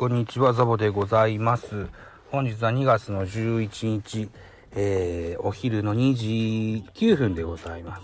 [0.00, 1.86] こんにちは、ザボでございます。
[2.30, 4.30] 本日は2月の11日、
[4.72, 8.02] えー、お昼の2時9分でございます。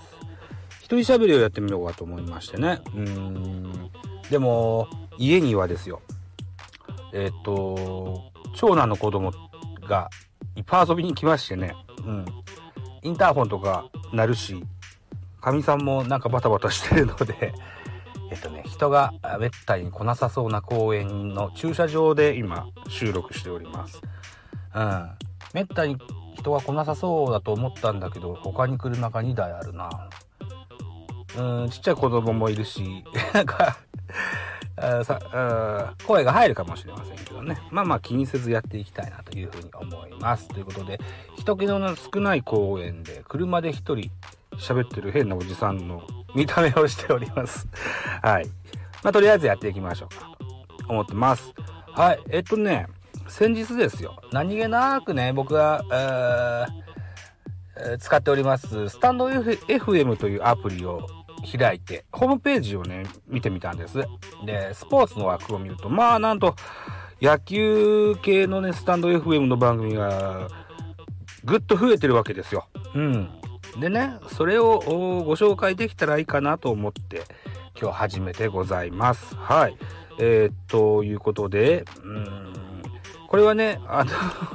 [0.82, 2.82] 一人喋りをやってみようかと思いましてね。
[2.94, 3.90] うん。
[4.28, 6.02] でも、家にはですよ、
[7.14, 9.32] えっ、と、長男の子供
[9.88, 10.10] が
[10.54, 11.74] いっぱい遊びに来ましてね、
[12.04, 12.26] うん。
[13.04, 14.62] インターホンとか鳴るし、
[15.40, 17.54] かみさんもなんかバタバタしてるので、
[18.30, 24.00] えっとね、人がめったに来なさそうな公園の駐車場で今収録しております。
[24.74, 25.10] うん。
[25.54, 25.96] めったに
[26.36, 30.08] 人が来なさそうだと思ったんだけど、他に車が2台あるな。
[31.36, 33.76] うん、ちっちゃい子供もいるし、 なんか、
[35.04, 37.58] さ声が入るかもしれませんけどね。
[37.70, 40.48] まあまあ気にせずやっていきたいなというふうに思います。
[40.48, 41.00] ということで、
[41.36, 44.10] 人気の少ない公園で車で一人
[44.56, 46.02] 喋ってる変なおじさんの
[46.36, 47.66] 見た目をしております。
[48.22, 48.46] はい。
[49.02, 50.36] まあ、とりあえずやっていきましょうか
[50.78, 51.52] と思ってます。
[51.92, 52.20] はい。
[52.30, 52.86] えっとね、
[53.28, 54.20] 先日ですよ。
[54.32, 56.86] 何気なくね、僕が、えー
[57.98, 61.06] 使っております、スタンド FM というアプリを
[61.58, 63.98] 開いて、ホームページをね、見てみたんです。
[64.44, 66.56] で、スポーツの枠を見ると、まあ、なんと、
[67.20, 70.48] 野球系のね、スタンド FM の番組が、
[71.44, 72.66] ぐっと増えてるわけですよ。
[72.94, 73.28] うん。
[73.80, 74.80] でね、それを
[75.24, 77.24] ご紹介できたらいいかなと思って、
[77.80, 79.34] 今日初めてございます。
[79.36, 79.76] はい。
[80.18, 82.52] えー、ということで、うん、
[83.28, 84.10] これはね、あの、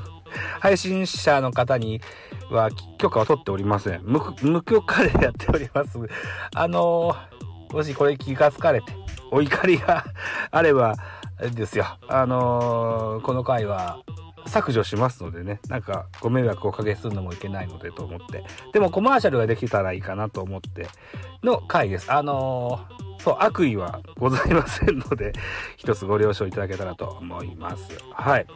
[0.59, 2.01] 配信者の方に
[2.49, 4.01] は許可を取っておりません。
[4.03, 5.99] 無無許可でやっております。
[6.55, 7.15] あの、
[7.71, 8.93] もしこれ気がつかれて、
[9.31, 10.05] お怒りが
[10.49, 10.95] あれば、
[11.49, 11.85] ですよ。
[12.07, 13.99] あのこの回は
[14.51, 18.43] 削除しますのでね、なんかご迷惑をおかけするのもいけないのでと思って。
[18.73, 20.87] でもコマーシャルができたらいいかなと思って
[21.43, 22.11] の回です。
[22.11, 25.31] あのーそう、悪意はございませんので、
[25.77, 27.83] 一つご了承いただけたらと思います。
[28.13, 28.47] はい。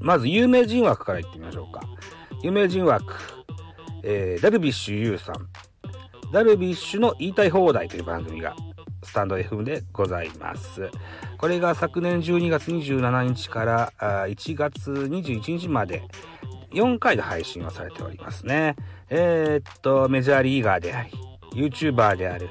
[0.00, 1.80] まず、有名人枠からいってみましょうか。
[2.42, 3.14] 有名人枠。
[4.02, 5.48] えー、ダルビッシュ有さん。
[6.30, 8.54] ダルビッシュの言いたい放題という番組が、
[9.02, 10.90] スタンド FM でございます。
[11.40, 16.02] これが昨年12月27日から1月21日まで
[16.72, 18.76] 4回で配信をされておりますね。
[19.08, 21.10] えーっと、メジャーリーガーであり、
[21.54, 22.50] YouTuber である、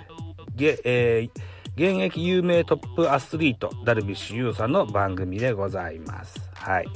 [0.56, 1.42] げえー
[1.76, 6.50] 現役有名トップアスリート、ダルビッシュ有さんの番組でございます。
[6.56, 6.88] はい。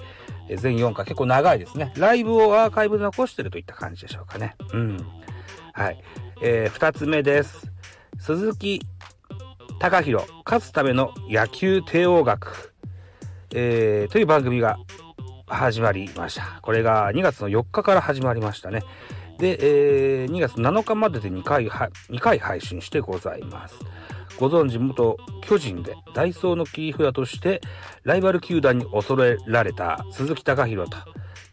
[0.57, 1.93] 全4回結構長いですね。
[1.95, 4.55] ライブをアーカイブで残してるといった感じでしょうかね。
[4.73, 4.97] うん。
[5.73, 6.03] はい。
[6.41, 7.71] えー、2つ目です。
[8.19, 8.81] 鈴木
[9.79, 12.73] 高弘、勝つための野球帝王学、
[13.53, 14.77] えー、という番組が
[15.47, 16.59] 始まりました。
[16.61, 18.83] これが2月の4日から始まりましたね。
[19.39, 19.57] で、
[20.21, 23.79] えー、2月7日までで2回は、2回配信してございます。
[24.39, 27.61] ご存知元巨人でダイソーの切り札として
[28.03, 30.97] ライバル球団に恐れられた鈴木貴弘と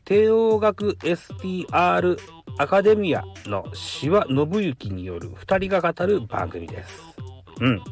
[0.04, 2.18] 帝王学 STR
[2.58, 7.29] アカデミアの志和信之による2人が語る番組です。
[7.60, 7.82] うん。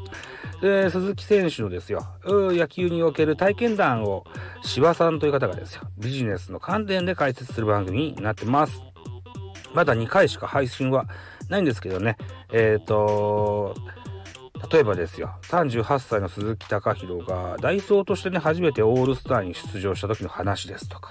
[0.61, 4.25] で鈴木選手のですよ、野球における体験談を、
[4.63, 8.83] 芝さんという方がですよ、ビジネスの観点で解説する番組になってます。
[9.73, 11.07] まだ2回しか配信は
[11.49, 12.17] ないんですけどね、
[12.53, 13.75] えっ、と、
[14.73, 21.11] 例えばですよ、38歳の鈴木貴弘が、ダイソーとしてね、初めてオールスターに出場した時の話ですとか、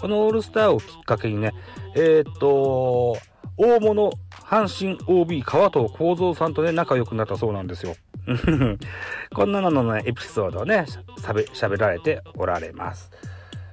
[0.00, 1.52] このオールスターをきっかけにね、
[1.94, 3.18] えっ、と、
[3.58, 7.96] 大物阪神 OB 川藤幸三さんとね、仲良くなったそうなんですよ。
[9.34, 10.86] こんなののね、エピソードをね、
[11.18, 13.10] 喋られておられます。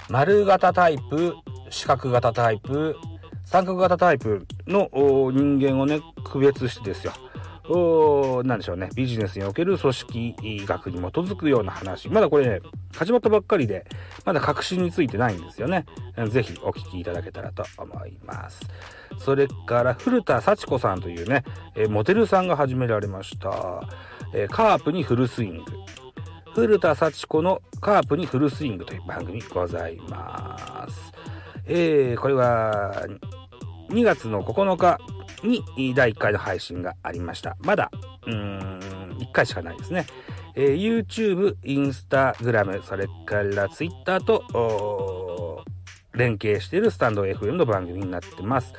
[0.09, 1.35] 丸型タイプ、
[1.69, 2.95] 四角型タイプ、
[3.45, 4.89] 三角型タイプの
[5.31, 7.13] 人間をね、区別してですよ。
[7.67, 8.89] おなんでしょうね。
[8.95, 10.35] ビジネスにおける組織
[10.67, 12.09] 学に基づくような話。
[12.09, 12.61] まだこれね、
[12.95, 13.85] 始まったばっかりで、
[14.23, 15.85] まだ確信についてないんですよね。
[16.29, 18.61] ぜひお聞きいただけたらと思います。
[19.17, 21.43] それから、古田幸子さんというね、
[21.89, 23.49] モデルさんが始められました。
[24.49, 25.63] カープにフルスイング。
[26.53, 31.11] 古田幸子のカープにフルスイングという番組ございます。
[31.65, 33.07] えー、これは、
[33.89, 34.99] 2月の9日
[35.45, 37.55] に第1回の配信がありました。
[37.61, 37.91] まだ、
[38.25, 38.79] うーん、
[39.19, 40.05] 1回しかないですね。
[40.55, 45.63] えー YouTube、Instagram、それから Twitter と、
[46.13, 48.73] 連携しているスタンド FM の番組になってます。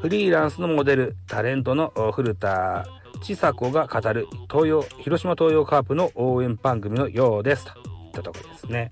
[0.00, 2.86] フリーランスのモデル、タレントの古田
[3.22, 7.64] 千佐子が語る東洋、広島東洋カープの応援番組のようです。
[7.64, 8.90] といったところですね。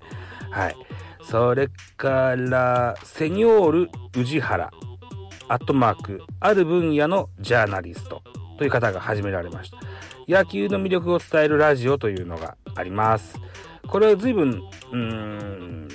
[0.51, 0.75] はい。
[1.23, 4.71] それから、セニョール宇治原、
[5.47, 8.21] アットマーク、ある分野のジャーナリスト
[8.57, 9.77] という方が始められました。
[10.27, 13.39] 野球の魅力を伝えるラジオというのがあります。
[13.87, 15.87] これは随分、うーん、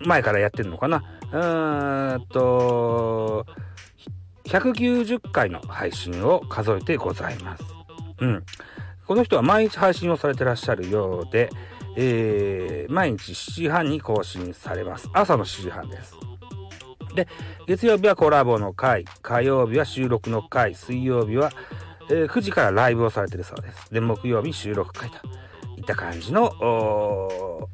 [0.00, 1.02] 前からやってるのかな。
[1.32, 3.46] うーんと、
[4.44, 7.64] 190回の配信を数えてございます。
[8.20, 8.44] うん。
[9.06, 11.50] この人は毎日配信をされてらっしゃるようで、
[11.96, 15.10] えー、毎日7時半に更新されます。
[15.12, 16.16] 朝の7時半です。
[17.14, 17.28] で、
[17.66, 21.50] 月曜日はコラボの回、火曜日は収録の回、水曜日は、
[22.10, 23.92] えー、9時からライブをされてるそうです。
[23.92, 25.16] で、木曜日収録回と
[25.76, 27.68] いった感じの、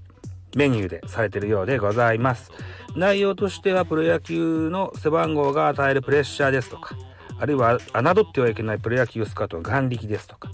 [0.56, 2.50] メニューでされてるようでございます。
[2.96, 6.96] 内容としてはプロ野球の背番号が与えるプレッシャーですとか、
[7.38, 10.50] あるいは侮ってはいけないプロ野球スカートの眼力ですとか、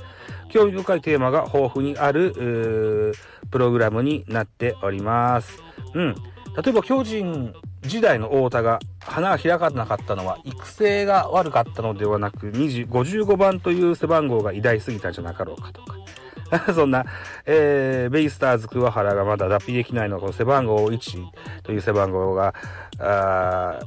[0.50, 3.14] 興味深いテーマが豊富にある、
[3.50, 5.62] プログラムになっております。
[5.94, 6.14] うん。
[6.14, 7.54] 例えば巨人
[7.86, 15.94] 時代の太田が花が開かなかったのは育成が悪かったのではなく55番という背番号が偉大すぎたんじゃなかろうかとか。
[16.74, 17.04] そんな、
[17.46, 21.24] えー、ベイスターズ桑原がまだ脱皮できないのこの背番号1
[21.62, 22.54] という背番号が、
[22.98, 23.80] あ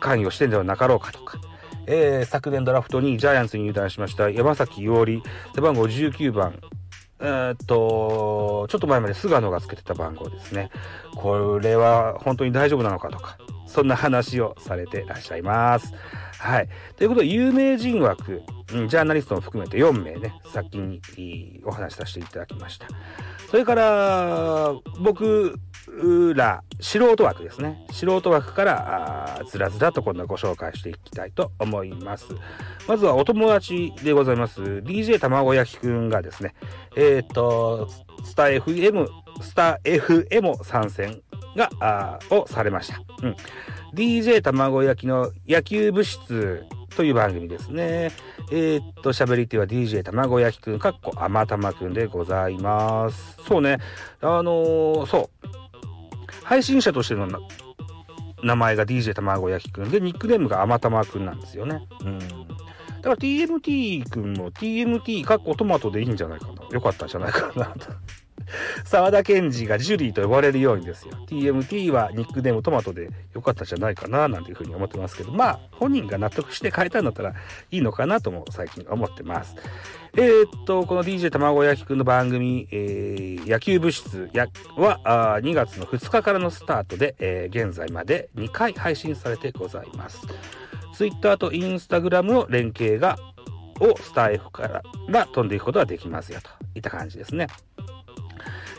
[0.00, 1.38] 関与してんではなかろうかとか。
[1.86, 5.22] えー、昨年ドラフトにジャイアンツに入団しました山崎伊織、
[5.54, 6.60] 背番号19番、
[7.20, 10.70] えー、っと、ちょっと前まで菅野がつけてた番号ですね。
[11.14, 13.36] これは本当に大丈夫なのかとか、
[13.66, 15.92] そんな話をされてらっしゃいます。
[16.38, 16.68] はい。
[16.96, 22.86] ということで、有名人枠、ジャーナリストも含めて4名ね、先にお話しさせていただきました。
[23.50, 25.58] それから、僕
[26.34, 27.84] ら、素人枠ですね。
[27.90, 32.26] 素人枠から、ずらずらと今度はご紹介していきたいと思います。
[32.86, 34.60] まずはお友達でございます。
[34.62, 36.54] DJ 卵焼きくんがですね、
[36.96, 37.88] えっ、ー、と、
[38.24, 39.08] スタ FM、
[39.40, 41.22] スタ FM 参戦
[41.56, 43.00] が、をされました。
[43.22, 43.36] うん。
[43.94, 46.64] DJ 卵焼きの野球部室
[46.96, 48.12] という番組ですね。
[48.52, 53.36] えー、っと、喋り手は DJ 卵焼きくん、かっこあまたまくんでございます。
[53.46, 53.78] そうね。
[54.20, 55.46] あのー、そう。
[56.44, 57.28] 配信者としての
[58.42, 61.86] 名前が DJ 卵焼きくんで、ニックネームがあまたまくんなんですよね。
[62.04, 62.18] うん。
[62.18, 66.64] だから TMT 君も TMT かっこトマトでいいんじゃないかな。
[66.70, 67.86] よかったんじゃないかなと。
[68.84, 71.14] 沢田賢治がジュリーと呼ばれるようにですよ。
[71.26, 77.34] TMT はニックネームトマトでよかったんじゃないかな、なんていうふうに思ってますけど、まあ、本人が納得して変えたんだったら
[77.70, 79.56] いいのかなとも最近思ってます。
[80.16, 90.26] えー、っと、この DJ 卵焼きくんの番組、えー、野球部室やはあ2月の2日からのスタートで、えー、現在まで2回配信されてございます。
[90.94, 93.16] Twitter と Instagram の連携が、
[93.80, 97.46] をスター F からが飛んでいくことができますよといった感じですね。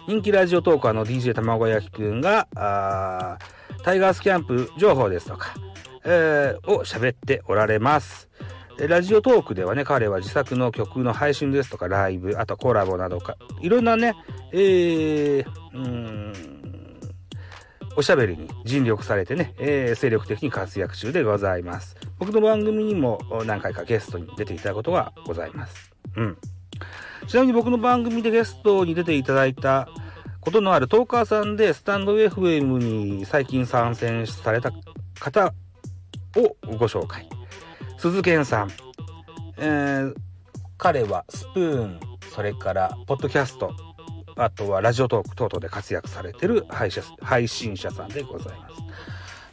[0.08, 2.48] 人気ラジオトーカーの DJ 卵焼きくんが、
[3.84, 5.54] タイガースキャンプ情報ですとか、
[6.04, 8.30] えー、を喋っておられます。
[8.78, 14.16] ラジオトークではね、彼は自作の曲の配信ですとか、ライブ、あとコラボなどか、いろんなね、
[14.52, 16.34] えー、うん、
[17.96, 21.96] おしゃべりに尽力されてね、えー、精力的に活躍中でございます。
[22.18, 25.92] 僕の番組にも何回かゲストに出ていただくことがございます。
[26.16, 26.38] うん。
[27.28, 29.88] ちなみに僕の番組でゲストに出ていただいた
[30.40, 34.72] ことのあるトーカーさんでスタンド FM に最近参戦された
[35.20, 35.54] 方
[36.36, 37.30] をご紹介。
[37.98, 38.72] 鈴賢さん。
[39.58, 40.16] えー、
[40.78, 42.00] 彼はスプーン、
[42.34, 43.72] それからポッドキャスト、
[44.36, 48.76] あとはラジオトーク等々で活躍されてる配信者さんでございます。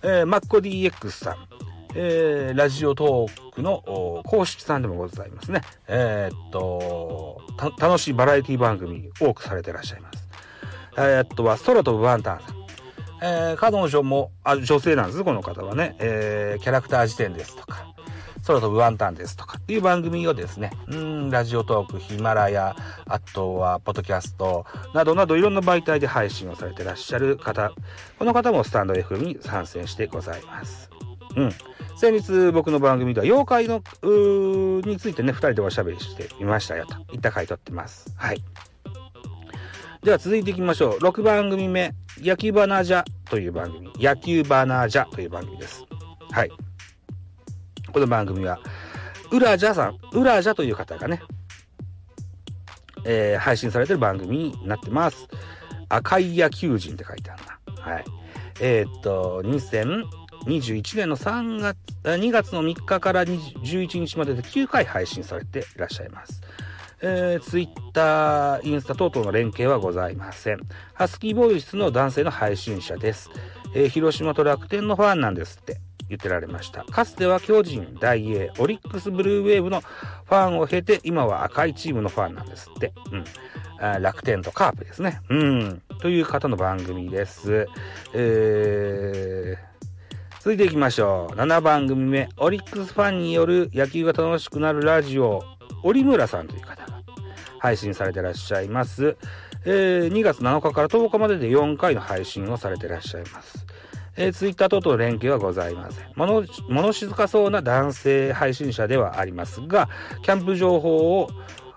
[0.03, 1.58] えー、マッコ DX さん。
[1.95, 5.63] えー、ラジオトークの公式さんでもございますね。
[5.87, 7.41] えー、っと、
[7.79, 10.29] 楽しいバラエティ番組多くされてらっしゃいます。
[10.97, 12.59] えー、っとは、空飛ぶワンタンさん。
[13.21, 15.97] えー、彼女も、あ、女性なんです、この方はね。
[15.99, 17.95] えー、キャラクター辞典ですとか、
[18.47, 22.77] 空飛ぶワンタンですとかっていう番組をですね、うん、ラジオトーク、ヒマラヤ、
[23.07, 27.73] あとは、ポッドキャスト、などなどいろんな媒体で配信をされてらっしゃる方、
[28.19, 30.91] この方もスタンド FM に参戦してございます。
[31.37, 31.53] うん。
[31.99, 33.83] 先日僕の番組では妖怪の、
[34.83, 38.15] についてね、二人でおしゃべりしてみましたよといった回とってます。
[38.17, 38.45] はい。
[40.05, 40.99] では続いていきましょう。
[40.99, 43.91] 6番組目、野球バナージャという番組。
[43.97, 45.87] 野球バナージャという番組です。
[46.31, 46.51] はい。
[47.93, 48.61] この番組は、
[49.33, 51.21] ウラジャさん、ウラジャという方がね、
[53.05, 55.27] えー、配信されてる番組になってます。
[55.89, 57.43] 赤い野球人って書いてある
[57.75, 57.83] な。
[57.83, 58.05] はい。
[58.61, 66.41] えー、っと、2000 21年の3月、2月の3日から11日までで9回配信されていらっしゃいます。
[67.01, 70.61] えー、ツイッター、インスタ等々の連携はございません。
[70.95, 73.31] ハスキーボイスの男性の配信者です。
[73.75, 75.77] えー、広島と楽天のファンなんですって
[76.09, 76.85] 言ってられました。
[76.85, 82.93] かつては巨人、大英、オリックスブルーウェーブのファンを経て、今は赤いチームのファンなんですって。
[83.13, 83.25] うん。
[83.81, 85.21] あ楽天とカープですね。
[85.29, 85.83] うん。
[86.01, 87.69] という方の番組です。
[88.13, 89.78] えー、
[90.41, 91.35] 続いていきましょう。
[91.35, 95.43] 7番組目、オリックスファンによる野球が楽しくなるラジオ、
[95.83, 97.03] 折村さんという方が
[97.59, 99.17] 配信されてらっしゃいます。
[99.65, 103.67] えー、2月7日から10日までで4回の配信をされてらっしゃいます。
[104.17, 106.05] えー、ツイッター等と連携はございません。
[106.15, 109.89] 物、物静かそうな男性配信者ではありますが、
[110.23, 111.31] キャンプ情報を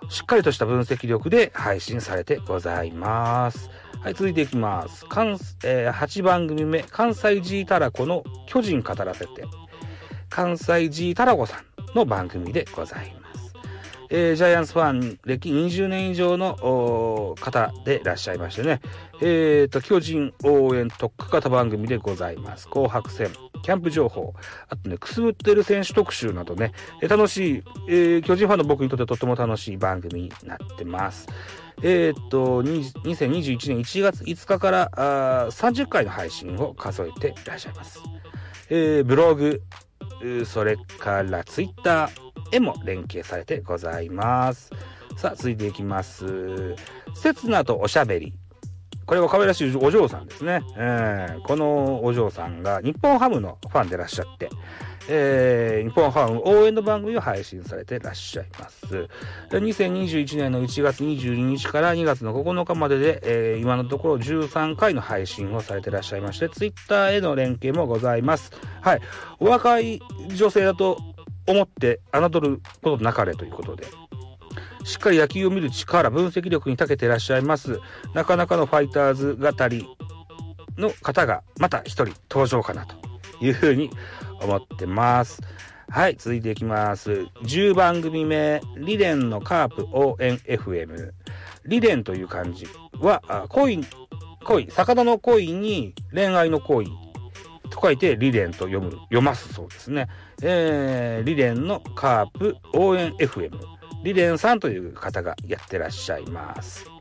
[0.08, 3.70] しっかりとした分析力で配信されてございます。
[4.02, 5.06] はい、続いていきます。
[5.06, 9.44] 関えー、8番組目、関西 G タラコの巨人語らせて、
[10.28, 13.52] 関西 G タラコさんの番組でございます。
[14.10, 18.80] えー、ジャイアンツファン歴20年以上の方でいらっしゃいましてね、
[19.20, 22.68] えーと、巨人応援特化型番組でございます。
[22.68, 23.30] 紅白戦、
[23.62, 24.34] キャンプ情報、
[24.68, 31.28] あとね、くすぶってる選手特集などね、楽しい、えー、巨人ファンの僕にとってとっても楽しい番組になってます。
[31.82, 38.00] えー、っと、2021年1月5日からあ30回の配信を数えていらっしゃいます。
[38.70, 39.62] えー、ブログ、
[40.44, 44.70] それからツイッターへも連携されてございます。
[45.16, 46.74] さあ、続いていきます。
[47.14, 48.34] 刹那とおしゃべり。
[49.04, 50.62] これは可愛らしいお嬢さんですね。
[50.76, 54.48] えー、このお嬢さんが日本ハムのファンでいらっしゃって、
[55.08, 59.08] えー、日本ハム応援の番組を配信されていらっしゃいます。
[59.50, 68.52] 2021年の1月22日から2月の9日までで、えー、今のところ13回の配信をされていらっしゃいまして、ツイッターへの連携もございます。
[68.80, 69.00] はい。
[69.40, 70.00] お若い
[70.34, 70.98] 女性だと
[71.46, 73.86] 思って侮ることなかれということで、
[74.84, 77.80] しっかり野球を見る力、分析力に長けていらっしゃいます。
[78.14, 79.86] なかなかのファイターズ語り
[80.76, 82.96] の方がまた一人登場かなと
[83.40, 83.90] いうふうに
[84.42, 85.40] 思ってます。
[85.88, 87.26] はい、続いていきます。
[87.44, 91.10] 10番組目、リレンのカープ応援 FM。
[91.66, 92.66] リレンという漢字
[92.98, 93.84] は、恋、
[94.44, 96.86] 恋、魚の恋に恋愛の恋
[97.70, 100.08] と書いてリレンと読む、読ますそうですね。
[100.42, 103.58] えー、リレンのカープ応援 FM。
[104.04, 106.91] リレンさんという方がやってらっしゃいます。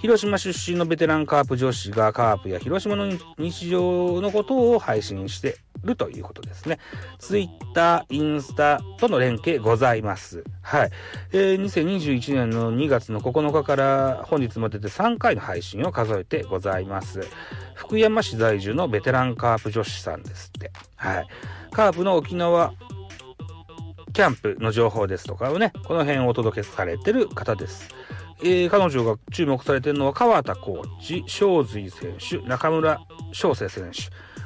[0.00, 6.78] 広島出身のベテランカープ女子がカープや広島の日常のことを配信してるということですね。
[7.18, 10.44] ツイッター、インスタとの連携ございます。
[10.62, 10.90] はい。
[11.32, 17.26] えー、2021年の2月の9日から本日までで3回の配信を数えてございます。
[17.74, 20.72] 福山市在住のベテランカープ女子さんですって。
[20.96, 21.26] はい。
[21.72, 22.72] カープの沖縄
[24.16, 27.90] キャンプの情報ですとかをね、この辺をお届けされてる方です。
[28.42, 33.00] えー、彼女が注目されてるのは川田コーチ、正髄選手、中村
[33.32, 34.02] 翔成選手。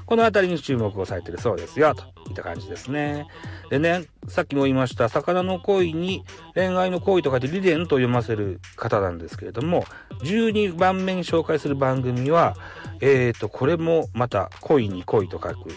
[0.07, 3.27] この辺りに注目をされてるそうですよ、といった感じですね。
[3.71, 9.85] でね、さっきも言いました、魚の恋に恋愛の恋と書いてリレンと読ませる方なんですけれども、
[10.23, 12.57] 12番目に紹介する番組は、
[13.01, 15.71] えっ、ー、と、これもまた恋に恋と書く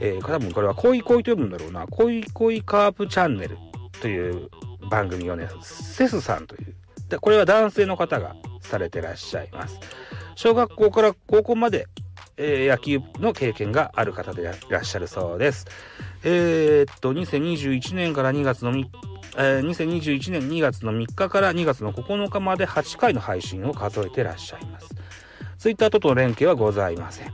[0.00, 3.58] えー、多分これは恋恋と読むんだろうな、恋恋カープチャンネル
[4.00, 4.50] という
[4.90, 6.74] 番組をね、セスさんという、
[7.18, 9.78] これは男性の方がされてらっしゃいます。
[10.36, 11.86] 小学校から高校まで、
[12.36, 15.66] えー、野球の経験がある方でいらっしゃるそうです。
[16.24, 18.86] えー、っと、2021年から2月の3
[19.36, 24.88] えー、2021年2月の3日から2月の9日まで8回の配信を数えてらっしゃいます。
[25.58, 27.32] ツイッターとの連携はございません。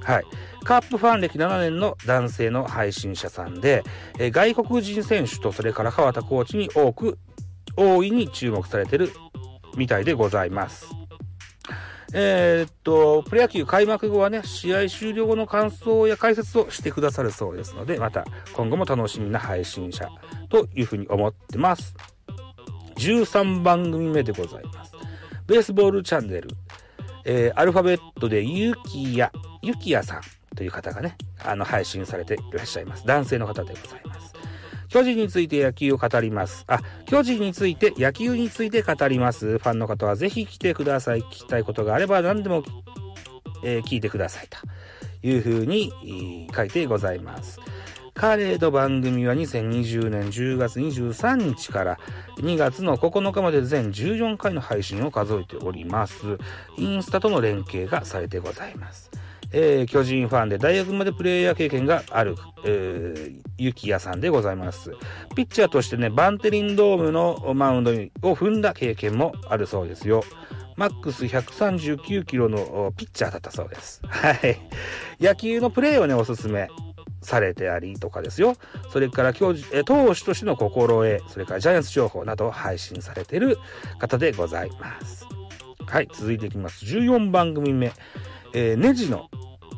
[0.00, 0.24] はい。
[0.64, 3.84] カープファン歴7年の男性の配信者さんで、
[4.18, 7.18] えー、外国人選手とそれから川田コーチに多く、
[7.76, 9.10] 大いに注目されてる
[9.76, 10.86] みたいでございます。
[12.14, 20.08] えー、っと、プロ野球開幕後はね、試合終了後の感想や解説をしてくださるそうですので、また今後も楽しみな配信者
[20.50, 21.94] というふうに思ってます。
[22.96, 24.92] 13番組目でございます。
[25.46, 26.50] ベースボールチャンネル、
[27.24, 30.20] えー、アルファベットでゆきや、ゆきやさん
[30.54, 33.06] という方がね、あの、配信されていらっしゃいます。
[33.06, 34.31] 男性の方でございます。
[34.92, 36.64] 巨人について野球を語ります。
[36.66, 39.56] あ、巨人について、野球について語ります。
[39.56, 41.22] ファンの方はぜひ来てください。
[41.22, 42.62] 聞きたいことがあれば何でも、
[43.64, 44.48] えー、聞いてください。
[44.50, 44.58] と
[45.26, 47.58] いうふうに、書いてございます。
[48.12, 51.98] 彼の番組は2020年10月23日から
[52.36, 56.36] 2月の9日まで全14回の配信を数えております。
[56.76, 59.10] インスタとの連携がされてございます。
[59.52, 64.92] えー、巨人ファンで大学までプレイヤー経験がある、えー、ゆきやさんでございます。
[65.36, 70.24] ピッチャーとしてね、バンテリンドームのマウンドを踏んだ経験もあるそうですよ。
[70.76, 74.00] マックス139キロのピッチャーだったそうです。
[74.08, 74.58] はい。
[75.20, 76.68] 野球のプレーをね、おすすめ
[77.20, 78.56] されてありとかですよ。
[78.90, 83.58] それから教授、え投手としての心得、それからジャイアンツ情報などを配信されている
[83.98, 85.26] 方でございます。
[85.86, 86.84] はい、続いていきます。
[86.86, 87.92] 14番組目。
[88.54, 89.30] えー、ネジの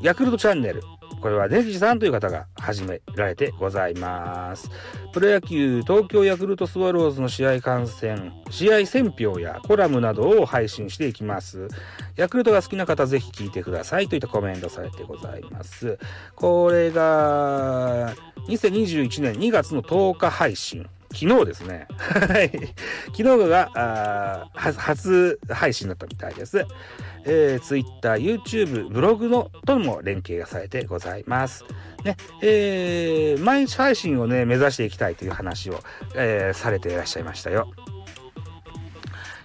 [0.04, 0.82] ヤクルトチャンネル。
[1.22, 4.68] これはネジさんという方が始められてございます。
[5.14, 11.68] プロ野球東京ヤクルトスワローズの試合観戦、試合選評やコラムなどを配信していきます。
[12.16, 15.98] ヤクルトが好きな方ぜひ聞いてくださいといったコメントされてございます。
[16.34, 18.14] これが
[18.48, 20.86] 2021年2月の10日配信。
[21.14, 21.86] 昨日ですね。
[21.98, 22.50] はい。
[23.16, 26.66] 昨日が初配信だったみたいです。
[27.24, 31.64] えー、Twitter、YouTube、ブログのとも連携がされてございます。
[32.04, 35.80] ね、えー、毎日配信をね、目指していきたいという話を、
[36.16, 37.70] えーされていらっしゃいましたよ。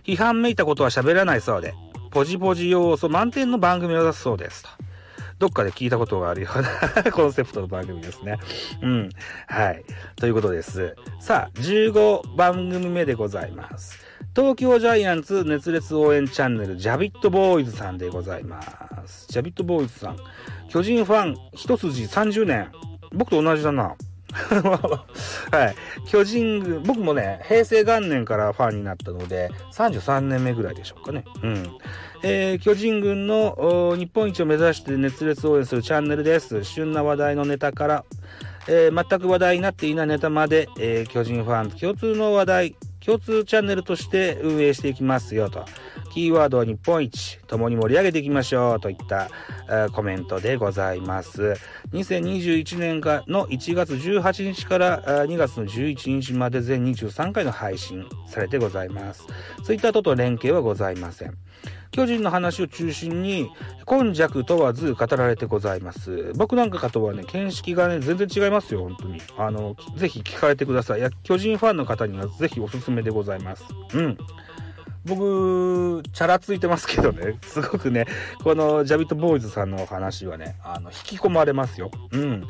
[0.04, 1.74] 批判めいたことは喋らないそうで、
[2.12, 4.70] ポジポジ要素満点の番組を出すそうですと。
[5.40, 6.62] どっかで聞いたことがあるよう
[7.04, 8.38] な コンセプトの番組ですね。
[8.82, 9.10] うん。
[9.48, 9.84] はい。
[10.18, 10.96] ということです。
[11.20, 13.98] さあ、15番組目でございます。
[14.36, 18.62] 東京ジャイアンツ熱烈応援チャンネル、ジャビットボーイズさんでございま
[19.08, 19.28] す。
[19.30, 20.18] ジャビットボーイズさん。
[20.70, 22.72] 巨人ファン一筋30年。
[23.14, 23.96] 僕と同じだな。
[25.52, 25.76] はい。
[26.08, 31.24] 巨人軍、僕もね、平成元年からファンになったので、33年目ぐらいでしょうかね。
[31.44, 31.68] うん。
[32.22, 36.64] えー巨人軍の日本一を目指して熱烈応援するチャンネルです。
[36.64, 38.06] 旬な話題のネタから、
[38.68, 42.76] えー全く話題になっていないネタまで、えー巨人ファン共通の話題、
[43.06, 45.66] 共通チャンネルとして運営していきますよと。
[46.14, 49.30] キーワードは日本一、共に盛り上げていきましょうといった、
[49.92, 51.54] コメントでございます。
[51.94, 59.28] 2021年の1月18日から2月の11日まで全23回の配信されてございます。
[59.64, 61.38] ツイッターとと連携はございません。
[61.92, 63.50] 巨人の話を中心に、
[63.86, 66.34] 今弱問わず語られてございます。
[66.36, 69.22] 僕なんかとはね、見識がね、全然違いますよ、本当に。
[69.38, 71.00] あの、ぜひ聞かれてください。
[71.00, 73.64] いや、巨人ファンの方にはぜひおすすめでございます。
[73.94, 74.18] うん。
[75.06, 78.06] 僕、チャラついてますけどね、 すごくね、
[78.44, 81.90] このジャビットボーイズさんのお話はね、あの、引き込まれますよ。
[82.12, 82.48] うん。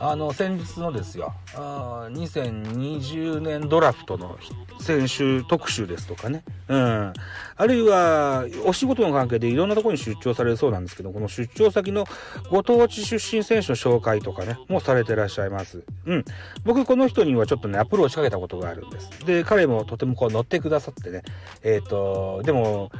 [0.00, 4.38] あの、先日のですよ、あ2020年ドラフトの
[4.80, 6.44] 選手特集ですとかね。
[6.68, 7.12] うん。
[7.56, 12.04] あるいは、お仕事の関係でいろんなところに出張されるそうなんですけど、この出張先の
[12.48, 15.82] ご当地出身選手の紹介とかね、もされてらっしゃいます。
[16.06, 16.24] うん。
[16.64, 19.10] 僕、この人にはちょっとね、アプローチかけたことがあるんです。
[19.26, 21.22] で、彼もとてもこう乗ってくださってね、
[21.64, 22.92] えっ、と、でも、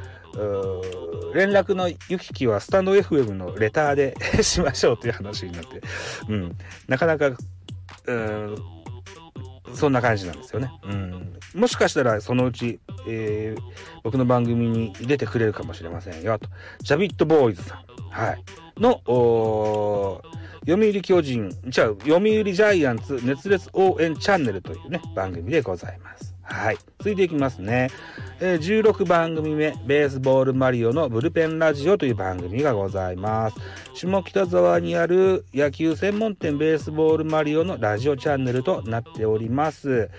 [1.33, 5.81] 連絡の行き来はスタンド FM のレターで しましょうという話になって、
[6.27, 6.55] うん、
[6.87, 7.31] なかなか、
[9.73, 10.71] そんな感じなんですよね。
[10.83, 11.39] うん。
[11.55, 13.61] もしかしたらそのうち、えー
[14.03, 16.49] 僕の番組に出てくれるかもしれませんよ、と。
[16.81, 17.85] ジャビットボーイズさん。
[18.09, 18.43] はい。
[18.79, 20.21] の、
[20.65, 26.35] 読売巨人、じゃあ、読売ジャイアンツ熱烈応援チャンネルというね、番組でございます。
[26.49, 26.77] はい。
[26.97, 27.89] 続いていきますね。
[28.39, 33.55] えー16番組目、ベースボールマリオのブルペンラジオという番組がございます。
[33.93, 40.09] 下北沢にある野球専門店ベースボールマリオのラジオチャンネルとなっております。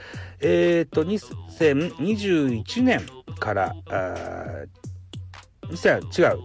[0.40, 3.01] えっ、と、2021年
[3.38, 4.64] から、あ
[5.71, 5.73] 違う、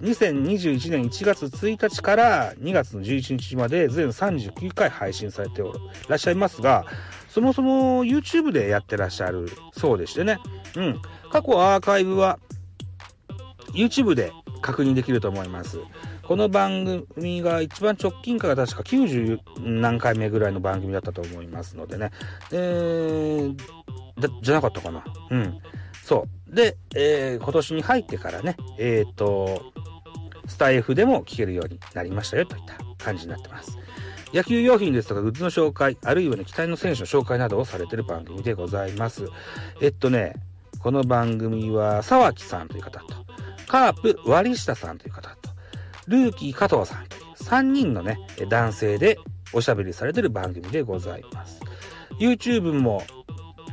[0.02, 5.74] 2021年1月1日から2月の11日まで全39回配信されてお
[6.08, 6.86] らっしゃいますが、
[7.36, 10.40] そもそも YouTube でやってらっしゃるそうでしてね。
[10.78, 11.02] うん。
[11.30, 12.40] 過去アーカイブは
[13.74, 15.82] YouTube で確認できると思います。
[16.24, 22.12] この番組が一番直近から確か90何回目ぐらいの番組だったと思いますのでね。
[22.54, 23.56] えー、
[24.42, 25.04] じゃなかったかな。
[25.30, 25.58] うん。
[26.06, 26.56] そう。
[26.56, 29.74] で、えー今年に入ってからね、えっ、と、
[30.48, 33.78] スタイフでも聞けるようになりましたよといった感じになってます。
[34.36, 39.30] 野球用品ですとかグッズの紹介、あるいはね、期待の選手の紹介などをされてる番組でございます。
[39.82, 40.34] えっとね、
[40.80, 43.16] この番組は沢木さんという方と、
[43.66, 45.50] カープ割下さんという方と、
[46.08, 48.20] ルーキー加藤さんという3人のね、
[48.50, 49.18] 男性で
[49.54, 51.62] おしゃべりされてる番組でございます。
[52.20, 53.04] YouTube も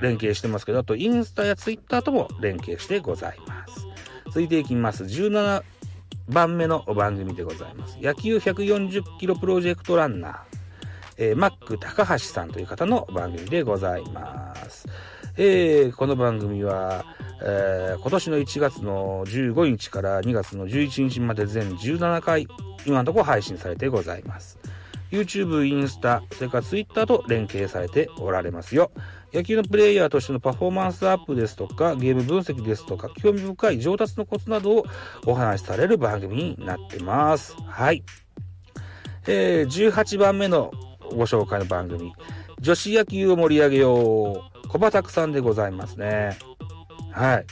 [0.00, 3.84] 連携してますけど、あとインスタやツイッターとも連携してございます。
[4.26, 5.02] 続いていきます。
[5.02, 5.64] 17
[6.28, 7.98] 番目の番組でございます。
[8.00, 10.51] 野球140キロプロジェクトランナー、
[11.16, 14.86] えーマック高橋さんという方の番組でございます。
[15.36, 17.04] えーこの番組は、
[17.42, 22.46] えー今年の1月の15日から2月の11日まで全17回、
[22.86, 24.58] 今のところ配信されてございます。
[25.12, 28.90] YouTube、インスタ、それから Twitter と連携されておられますよ。
[29.32, 34.84] 野球のプレイヤーとしてのパフォーマンスアップですとか、ゲーム分析ですとか、興味深い上達のコツなどを
[35.26, 37.54] お話しされる番組になってます。
[37.66, 38.02] はい。
[39.26, 40.72] えー18番目の
[41.14, 42.12] ご紹介の番組、
[42.60, 46.38] 女子野球を盛り上げよう、小畑さんでございますね。
[47.10, 47.46] はい。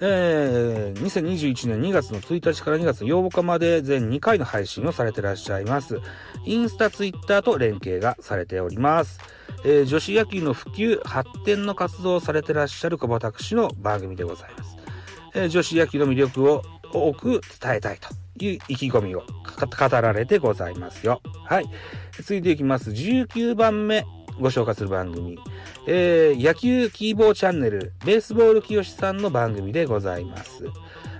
[0.00, 6.00] えー、2021年2月の1日から2月の8日まで全2回の配信をされてらっしゃいます。
[6.44, 9.20] インスタ、ツイッターと連携がされております。
[9.64, 14.76] えー、女子野球の普及、発展の活動をされてらっしゃる小私の番組でございます。
[15.34, 18.08] えー、女子野球の魅力を多く伝えたいと
[18.44, 21.20] いう意気込みを語られてございますよ。
[21.44, 21.66] はい。
[22.16, 22.90] 続いていきます。
[22.90, 24.06] 19番目
[24.40, 25.38] ご紹介する番組。
[25.86, 30.64] えー、野球キーボーチャンネル、ベースボール清さんの番組でございます。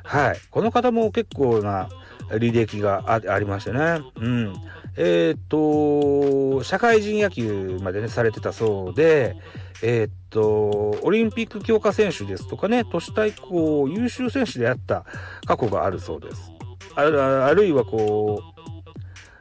[0.05, 0.39] はい。
[0.51, 1.89] この方も結構な
[2.31, 4.03] 履歴がありましてね。
[4.17, 4.55] うん。
[4.97, 9.37] えー、っと、社会人野球までね、されてたそうで、
[9.83, 15.05] えー、っと、オリンピック強化選手ですとかね、都市対抗優秀選手であった
[15.47, 16.53] 過去があるそうです。
[16.95, 17.01] あ
[17.47, 18.41] あるいはこ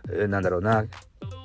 [0.10, 0.86] う、えー、なんだろうな、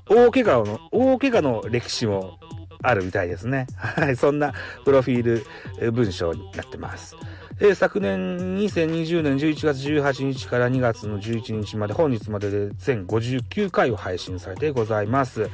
[0.09, 2.39] 大怪我の、大怪我の歴史も
[2.83, 3.67] あるみたいですね。
[3.77, 4.53] はい、そんな
[4.85, 5.45] プロフィー
[5.81, 7.17] ル文章になってます。
[7.61, 15.51] えー、昨年2020年11月18日から2月の11日まで本日までで全59回を配信されてございます。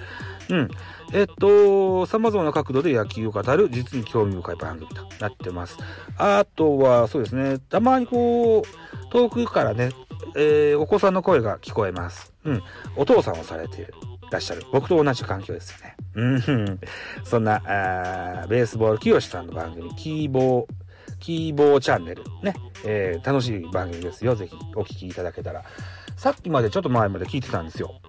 [0.50, 0.68] うん。
[1.14, 5.78] えっと、様々な角度で野球を語る実に興味深い番組となってます。
[6.18, 9.90] あとは、そうですね、たまにこう、遠くからね、
[10.36, 12.34] えー、お子さんの声が聞こえます。
[12.44, 12.62] うん。
[12.96, 13.94] お父さんをされている
[14.34, 14.62] らっしゃる。
[14.72, 15.96] 僕と同じ環境ですよね。
[16.14, 16.80] うん。
[17.24, 20.66] そんな、あベースボール清さんの番組、キーボー、
[21.20, 22.22] キーボーチャンネル。
[22.42, 22.54] ね。
[22.84, 24.34] えー、楽しい番組ですよ。
[24.34, 25.62] ぜひお聞きいただけたら。
[26.16, 28.00] さっきまでちょっと前まで聞いてたんですよ。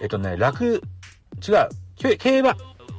[0.00, 2.18] えっとね、楽、違う。
[2.18, 2.56] 競馬。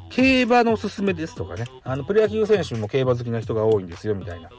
[0.09, 1.65] 競馬のおすすめですとかね。
[1.83, 4.49] あの、プロ野球選手も競馬好きな人が多いんですよ、みたいな。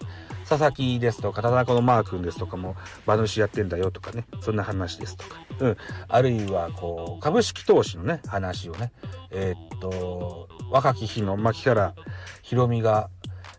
[0.49, 2.75] 佐々木ですとか、田中のマー君ですとかも、
[3.07, 5.37] 馬主やってんだよとかね、そんな話ですとか。
[5.61, 5.77] うん。
[6.09, 8.93] あるいは、こう、株式投資のね、話をね、
[9.31, 11.95] えー、っと、若き日の牧原
[12.43, 13.11] ひろみが、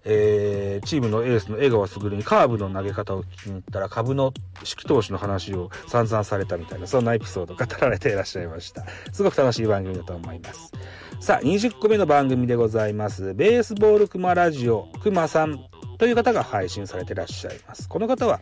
[0.03, 8.85] えー、チームのエースの江川卓にカーブの投げ方を聞きに行ったら株の指揮投手の話を散々されたみたいな、そんなエピソードを語られていらっしゃいました。
[9.11, 10.71] すごく楽しい番組だと思います。
[11.19, 13.33] さあ、20個目の番組でございます。
[13.35, 15.68] ベースボールクマラジオ、クマさん
[15.99, 17.87] という方が配信されていらっしゃいます。
[17.89, 18.39] この方は、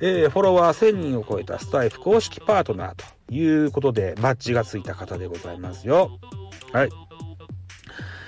[0.00, 6.18] えー、フォロワー1000人を超えたスタイフ公式パートナーということで、バッジがついた方でございますよ。
[6.72, 6.88] はい。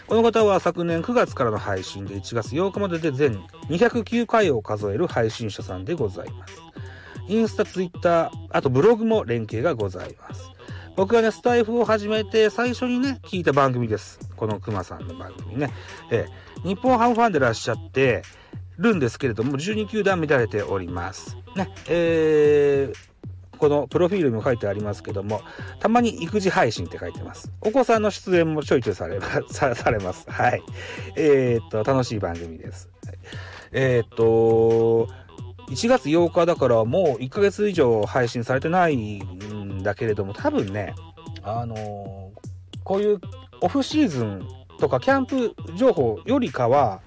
[0.08, 6.56] この方は昨年9月からの配信で1月8日までで全209回を数える配信者さんでございます。
[7.28, 10.50] インスタ、ツイッター、あとブログも連携がございます。
[10.96, 14.18] 僕がね、スタイフを始めて最初にね、聞いた番組です。
[14.36, 15.70] このクマさんの番組ね。
[16.10, 18.22] えー、日本ハムファンでいらっしゃって、
[18.80, 21.36] るんですけれども、12球団乱れております。
[21.54, 25.42] ね、えー、このプロフィールにも書いてありますけども、
[25.78, 27.52] たまに育児配信って書いてます。
[27.60, 30.28] お子さんの出演もちょいちょいされ さされます。
[30.30, 30.62] はい。
[31.16, 32.88] えー、っと、楽しい番組です。
[33.72, 35.08] えー、っと、
[35.70, 40.94] 1月8日だからもう1ヶ月以上配信されてないんだけれども、多分ね、
[41.42, 42.32] あの、
[42.84, 43.20] こういう
[43.60, 44.46] オフシーズン
[44.78, 47.00] とかキャンプ情報よりかは、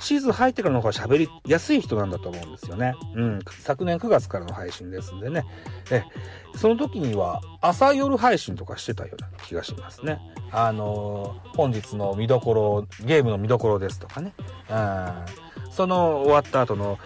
[0.00, 2.94] シーズン入ってからの方が喋りやすい人なんだと思うんですよね。
[3.14, 3.38] うん。
[3.60, 5.44] 昨年9月からの配信ですんでね。
[5.90, 6.04] え、
[6.56, 10.18] その時には朝夜配信とかしてたような気がしますね。
[10.50, 14.34] あのー、本日の見どころ、ゲームの見どころですとかね。
[14.68, 15.43] うん。
[15.74, 16.98] その終わった後の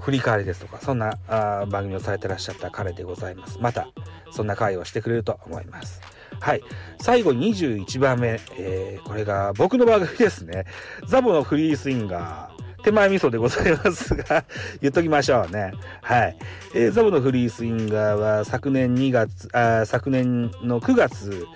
[0.00, 3.58] 振り返りですとか、そんなあ番組をされてらっしゃった彼でございます。
[3.60, 3.88] また、
[4.32, 6.00] そんな会をしてくれると思います。
[6.40, 6.60] はい。
[7.00, 8.40] 最後21番目。
[8.58, 10.64] えー、これが僕の番組ですね。
[11.06, 12.82] ザボのフリースインガー。
[12.82, 14.44] 手前味噌でございますが
[14.80, 15.72] 言っときましょうね。
[16.02, 16.36] はい。
[16.74, 21.46] えー、ザボのフリースインガーは昨年2月、あ昨年の9月、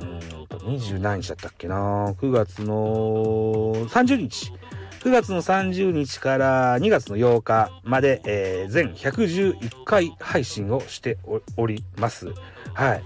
[0.00, 0.04] う
[0.42, 4.52] んと、20何日だったっけな ?9 月の30日。
[5.00, 11.18] 9月の30日から2月の8日まで、えー、全111回配信をして
[11.56, 12.32] おります。
[12.74, 13.02] はい。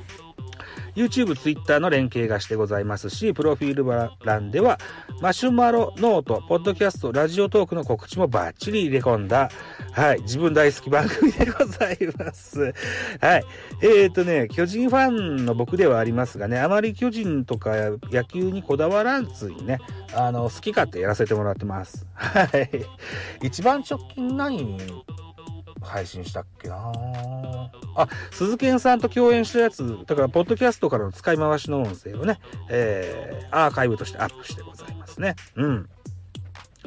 [0.94, 4.78] YouTube、Twitter の連携がしてございますし、プロフィール欄では、
[5.20, 9.50] マシュマロ、ノート、ポッドキャスト、ラジオトークの告知もバッチリ入れ込んだ、
[9.92, 12.74] はい、自分大好き番組でございます。
[13.20, 13.44] はい。
[13.83, 17.72] えーとね、巨人ファンの僕ではありますがね、あまり巨人とか
[18.11, 19.78] 野球にこだわらずにね、
[20.14, 22.07] あの、好き勝手やらせてもらってます。
[22.14, 22.70] はい。
[23.42, 24.76] 一番直近何
[25.82, 26.92] 配信したっけな
[27.96, 32.38] あ、鈴賢さんと共演したやつ、だから、ポッドキャストからの使い回しの音声をね、
[32.70, 35.36] えー、アーカイブとしてアップしてございますね。
[35.56, 35.88] うん。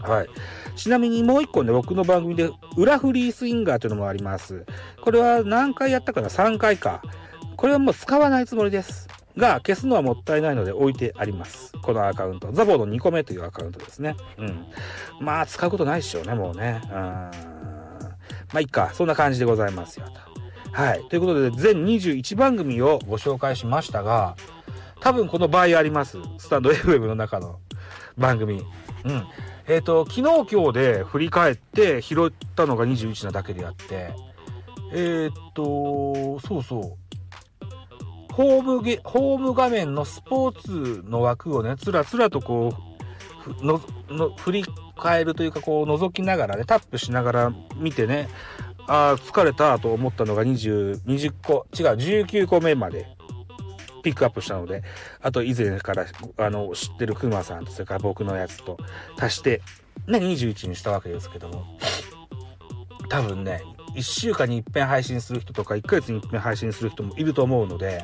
[0.02, 0.28] はい。
[0.76, 4.66] ちなみにもう一個ね、僕の番組で、裏フリースインガーというのもあります。
[5.02, 7.02] これは何回やったかな ?3 回か。
[7.56, 9.08] これはもう使わないつもりです。
[9.38, 11.74] が消すのはもったいないので置いてあります。
[11.82, 12.52] このアカウント。
[12.52, 14.16] ザボの2個目というアカウントですね。
[14.38, 14.66] うん。
[15.20, 16.82] まあ、使うことないっしょね、もうね。
[16.92, 17.75] うん。
[18.54, 18.92] まあ、いっか。
[18.94, 20.06] そんな感じでございますよ、
[20.72, 21.04] はい。
[21.10, 24.36] ということで、全21番組をご紹介しましたが、
[25.00, 26.18] 多分この場合あります。
[26.38, 27.60] スタンド FM の中の
[28.18, 28.64] 番組。
[29.04, 29.28] うん。
[29.68, 34.14] えっ、ー、と、昨日今日で振り返って拾ったのが21なだけであって、
[34.94, 38.34] えっ、ー、と、そうそう。
[38.34, 42.74] ホームゲ、ホーム画面のスポーツの枠をね、つらつらとこ
[43.62, 48.28] う、の、の、振り返るというか、こう、覗きながらね、タップしながら見てね、
[48.88, 53.08] ああ、疲れたと思ったのが20、20個、違う、19個目まで
[54.04, 54.84] ピックアップしたので、
[55.22, 56.06] あと以前から、
[56.38, 58.78] あの、知ってるクマさんと、それから僕のやつと
[59.20, 59.62] 足して、
[60.08, 61.66] ね、21にしたわけですけども、
[63.10, 63.64] 多分ね、
[63.96, 68.04] 1週間に一遍配信する人とか、1ヶ月に一遍配信する人もいると思うので、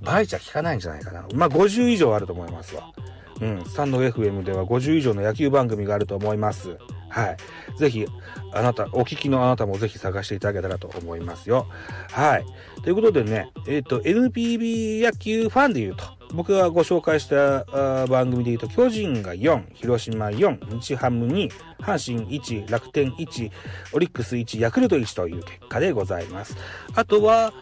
[0.00, 1.24] 倍じゃ聞かないんじゃないかな。
[1.34, 2.92] まあ、50以上あると思いますわ。
[3.40, 6.78] うん、スタンド FM では50以上の野球番組があると思います。
[7.08, 7.36] はい。
[7.76, 8.06] ぜひ、
[8.52, 11.66] あなた、お聞きのあなたもぜひ探していただけたらと思いますよ。
[12.12, 12.44] はい。
[12.82, 17.64] ということでね、えっ、ー、と、NPB 野球ファンで言うと、僕がご紹介した
[18.06, 21.50] 番組で言うと、巨人が4、広島4、日ハム2、
[21.80, 23.50] 阪神1、楽天1、
[23.92, 26.56] オリックス1、ヤクルト1という結果でございます。
[26.94, 27.52] あとは、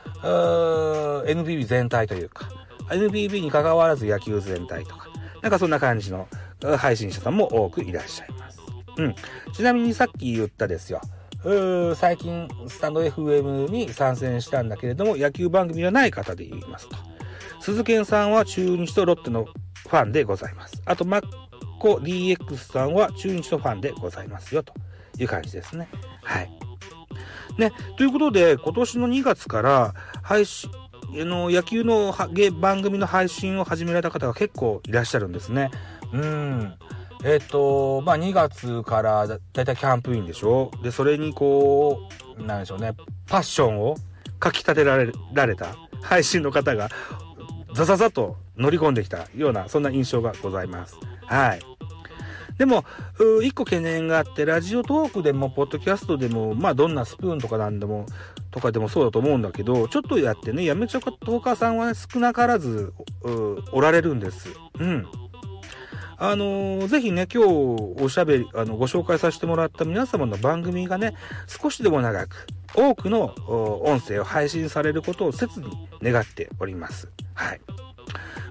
[1.27, 2.51] NPB 全体というか、
[2.91, 5.09] NPB に関わらず野球全体とか、
[5.43, 6.29] なんかそんな感じの
[6.79, 8.59] 配信者さんも多くいらっしゃいます。
[8.97, 9.15] うん。
[9.55, 11.01] ちなみにさっき言ったですよ。
[11.97, 16.97] 最近、スタンド FM に参戦したんだけれども、野球番組はない方で言いますと。
[17.61, 20.83] 鈴賢さんは中日とロッテのファンでございます。
[20.85, 21.23] あと、マッ
[21.79, 24.73] コ DX さんは中日のファンでございますよ、と
[25.19, 25.89] いう感じですね。
[26.25, 26.51] はい。
[27.57, 30.71] ね、ということで、今年の2月から配信、
[31.13, 32.15] の、野球の
[32.61, 35.71] 番組の配信を始められた方が結構いらっしゃるんですね。
[36.13, 36.75] うん。
[37.25, 40.71] えっ、ー、と、まあ、2月からだいたいキャンプインでしょ？
[40.83, 42.01] で、それにこ
[42.39, 42.95] う、なんでしょうね、
[43.27, 43.97] パッションを
[44.39, 46.89] かき立てられられた配信の方が、
[47.75, 50.97] ザザザと乗り込んできたような、そんな印象がございます。
[51.27, 51.61] はい。
[52.59, 52.85] でも、
[53.43, 58.07] 一個懸念があって、ラジオトークでも、ポッドキャストでも、まあ、どんなスプーンとかなんでも、
[58.51, 62.93] とかでもそうだと思うんだけど、ちょっとやってね、やめちゃかトーカーさんは、少なからず、
[63.73, 64.49] おられるんです。
[64.79, 65.07] うん。
[66.21, 67.49] あのー、ぜひね、今日
[68.03, 71.15] おしゃべり、あの、ご紹介させてもらった皆様の番組がね、
[71.47, 73.37] 少しでも長く、多くの
[73.85, 77.09] 音声を配信されることを切に願っております。
[77.35, 77.61] はい。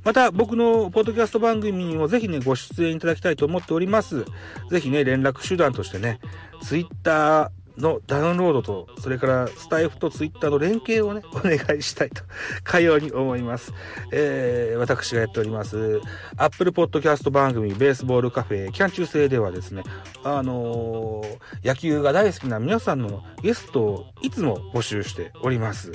[0.04, 4.26] また、僕のポッドキャスト番組にもぜひね、ご出演いただきたいと思っております。
[4.70, 6.20] ぜひね、連絡手段としてね、
[6.62, 12.24] ツイッター、のダウンロードと、それからスタイフとツイッターの連携をね、お願いしたいと、
[12.64, 13.74] かように思います。
[14.12, 16.02] えー、私がやっております、
[16.38, 19.84] アップルポッドキャスト番組、ベースボールカフェ、キャン中制ではですね、
[20.24, 25.92] あのー、野球が大好きな皆さんのゲストをいつも募集しております。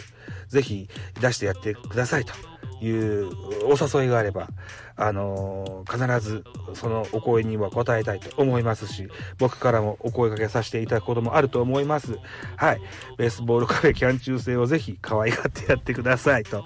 [0.49, 0.89] ぜひ
[1.21, 2.52] 出してやってくださいと。
[2.83, 3.31] いう
[3.67, 4.49] お誘いがあれば、
[4.97, 12.19] あのー、必ずそのお声には応えたいと思いますし、僕からもお声掛けさせていただくこともあると思います。
[12.57, 12.81] はい。
[13.17, 16.65] ベースボールカフェキャン中制をぜひ可愛がってやってくださいと。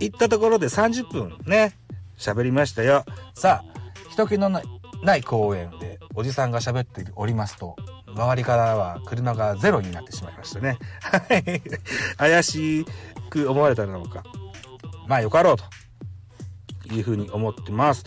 [0.00, 1.74] いったところで30分ね、
[2.18, 3.04] 喋りましたよ。
[3.34, 3.72] さあ、
[4.10, 7.76] 人気のない公園でおじさんが喋っておりますと、
[8.14, 10.78] 周りからは車がゼロになってしまいましたね。
[11.00, 11.62] はい。
[12.18, 12.84] 怪し
[13.30, 14.22] く思われたのか。
[15.06, 15.64] まあよかろうと
[16.94, 18.04] いうふうに思ってます。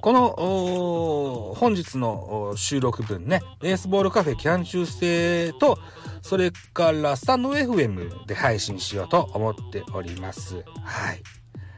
[0.00, 5.78] この、本日の収録分ね、ベースボールカフェキャン中制と、
[6.20, 10.56] それからスタンド FM で配信しようと思っております。
[10.82, 11.22] はい。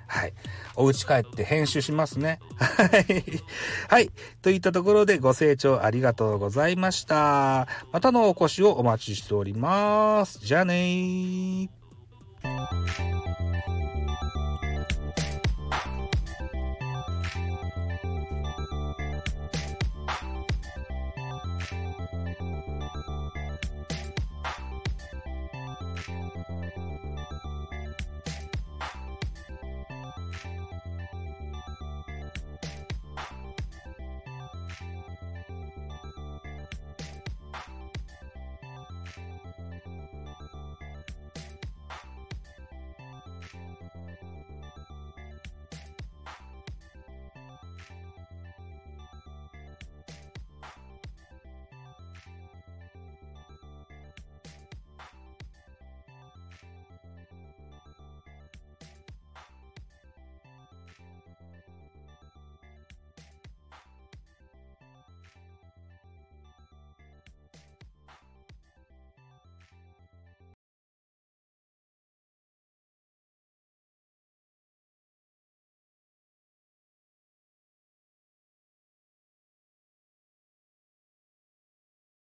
[0.08, 0.32] はい。
[0.76, 2.40] お家帰って編集しますね。
[2.58, 3.42] はい。
[3.88, 4.10] はい。
[4.42, 7.68] といったところでご清聴ありがとうございました。
[7.92, 10.40] またのお越しをお待ちしております。
[10.40, 11.68] じゃあねー。